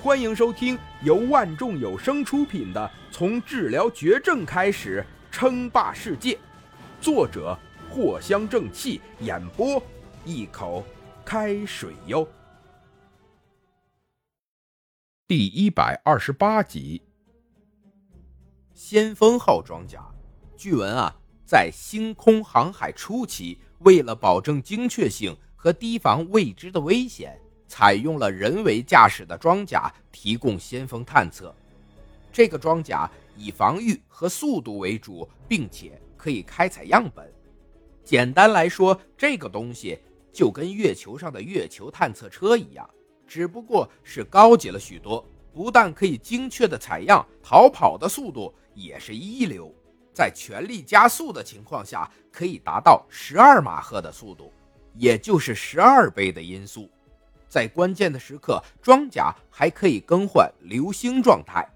[0.00, 2.80] 欢迎收听由万众有声出品的
[3.12, 6.34] 《从治疗绝症开始称霸世界》，
[7.00, 7.58] 作者
[7.92, 9.82] 藿香正气，演播
[10.24, 10.84] 一口
[11.24, 12.26] 开水哟。
[15.26, 17.02] 第一百二十八集，
[18.72, 20.00] 先锋号装甲，
[20.56, 21.12] 据闻啊，
[21.44, 27.36] 在星空航海初期，为了保证精确性和提防未知的危险。
[27.68, 31.54] 采用了人为驾驶的装甲提供先锋探测，
[32.32, 37.30] 这个装甲以防御和速度为主，并且可以开采样本。
[38.02, 39.98] 简单来说，这个东西
[40.32, 42.88] 就跟月球上的月球探测车一样，
[43.26, 45.24] 只不过是高级了许多。
[45.52, 49.74] 不但可以精确的采样，逃跑的速度也是一流，
[50.14, 54.52] 在全力加速的情况下，可以达到十二马赫的速度，
[54.94, 56.88] 也就是十二倍的音速。
[57.48, 61.66] 在关键的时刻，装甲还可以更换流星状态。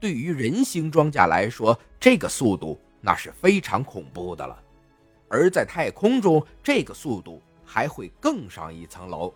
[0.00, 4.60] 对于人形装甲来说，这个速度那是非常恐怖的了。
[5.28, 9.32] 而在太空中，这个速度还会更上一层楼。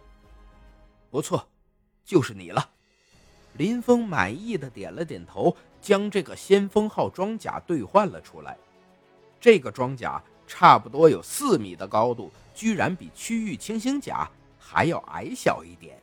[1.10, 1.46] 不错，
[2.04, 2.68] 就是你了。
[3.56, 8.56] 林峰满意的点了点头，将这个先锋号装甲兑换了出来。
[9.40, 14.28] 这个装甲差不多有四米的高度，居然比区域轻型甲。
[14.66, 16.00] 还要矮小一点。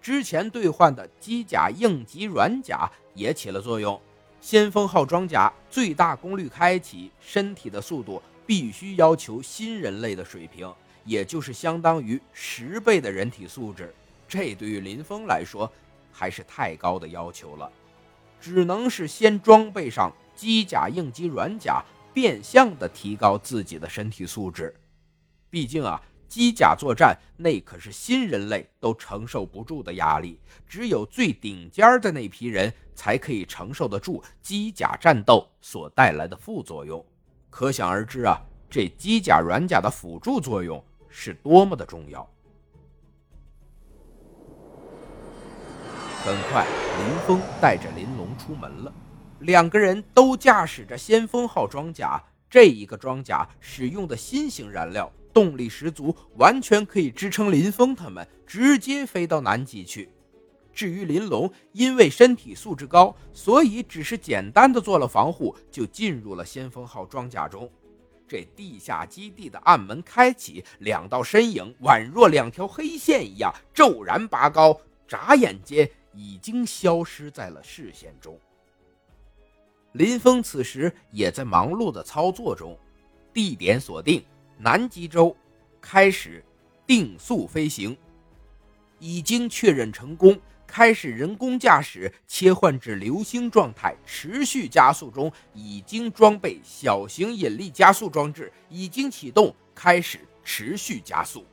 [0.00, 4.00] 之前兑换的机甲应急软甲也起了作用。
[4.40, 10.72] 先锋号装甲最大功率开启，身体的速度必须要求新人类的水平，
[11.04, 13.94] 也就是相当于十倍的人体素质。
[14.26, 15.70] 这对于林峰来说
[16.12, 17.70] 还是太高的要求了，
[18.40, 24.74] 只能是先装备上机甲应急软甲，变相的提高自己的身体素质。
[25.50, 26.00] 毕竟啊。
[26.30, 37.04] 机甲作战，那可是新人类都承受不住的压力，只有最顶尖的那批人才可以承受得住机甲战斗所带来的副作用。
[37.50, 38.40] 可想而知啊，
[38.70, 42.24] 这机甲软甲的辅助作用是多么的重要。
[46.22, 46.64] 很快，
[46.98, 48.92] 林峰带着林龙出门了，
[49.40, 52.22] 两个人都驾驶着先锋号装甲。
[52.48, 55.10] 这一个装甲使用的新型燃料。
[55.32, 60.08] 动力十足，完全可以支撑林峰他们直接飞到南极去。
[60.72, 67.70] 至于林龙，因为身体素质高，所以只是简单的做了防护，就进入了先锋号装甲中。
[68.28, 78.38] 这地下基地的暗门开启，两道身影宛若两条黑线一样骤然拔高，眨眼间已经消失在了视线中。
[79.92, 82.78] 林峰此时也在忙碌的操作中，
[83.34, 84.22] 地点锁定。
[84.62, 85.34] 南极洲
[85.80, 86.44] 开始
[86.86, 87.96] 定速飞行，
[88.98, 90.38] 已经确认成功。
[90.66, 95.32] 开始人工驾驶，切换至流星状态，持续加速中。
[95.54, 101.44] 已经装备小型引力加速装置，已经启动，开始持续加速。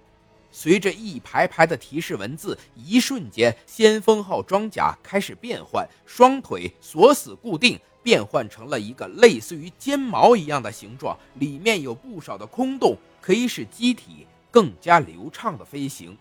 [0.51, 7.79] 随着一排排的提示文字，一瞬间，先锋号装甲开始变换，双腿锁死固定。
[8.07, 16.17] 变换成了一个类似于尖毛一样的形状，里面有不少的空洞，可以使机体更加流畅的飞行。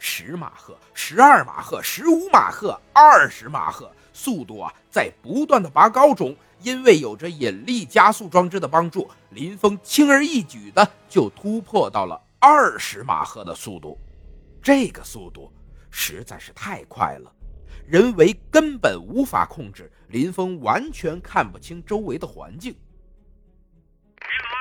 [0.00, 6.34] 十马赫、十二马赫、十五马赫、二十马赫，速度啊在不断的拔高中。
[6.60, 13.96] 因为有着引力加速装置的帮助，林峰轻而易举的就突破到了二十马赫的速度。
[14.60, 15.52] 这个速度
[15.88, 17.32] 实在是太快了。
[17.88, 22.70] 人为根本无法控制，林峰完全看不清周围的环境。
[24.20, 24.52] 林龙，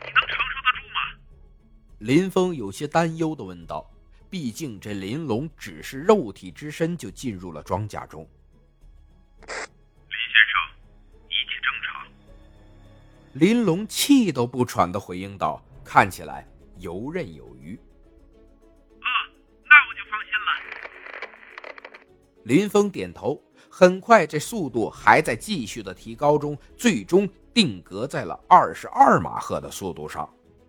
[0.00, 0.98] 你能承受得住吗？
[2.00, 3.88] 林峰有些担忧的问道。
[4.28, 8.28] 毕竟这林龙只是肉体之身就进入了装甲中。
[9.40, 10.60] 林先生，
[11.28, 12.06] 一切正常。
[13.34, 16.44] 林龙气都不喘的回应道，看起来
[16.78, 17.78] 游刃有余。
[22.48, 30.26] 林峰点头，很快，这速度还在继续的提高中，最终定格在了二十二马赫的速度上。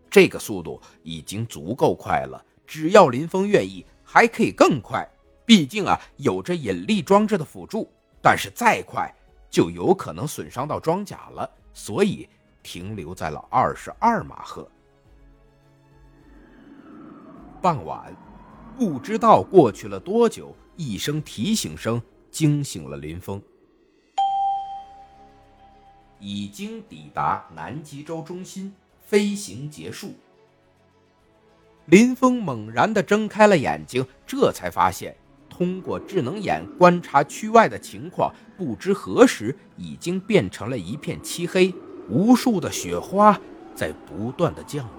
[0.09, 5.09] 这个速度已经足够快了，只要林峰愿意，还可以更快。
[5.45, 7.89] 毕竟啊，有着引力装置的辅助，
[8.21, 9.09] 但是再快
[9.49, 12.27] 就有可能损伤到装甲了，所以
[12.61, 14.69] 停留在了二十二马赫。
[17.61, 18.13] 傍晚，
[18.79, 20.55] 不知道过去了多久。
[20.77, 23.41] 一声提醒声惊醒了林峰。
[26.21, 30.13] 已经抵达南极洲中心，飞行结束。
[31.87, 35.13] 林峰猛然的睁开了眼睛，这才发现
[35.49, 41.73] 通过智能眼观察区外的情况，不知何时已经变成了一片漆黑，
[42.07, 43.37] 无数的雪花
[43.75, 44.87] 在不断的降